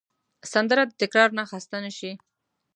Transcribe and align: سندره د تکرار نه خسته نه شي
سندره 0.53 0.83
د 0.89 0.93
تکرار 1.01 1.29
نه 1.37 1.43
خسته 1.49 1.77
نه 1.83 1.91
شي 1.97 2.11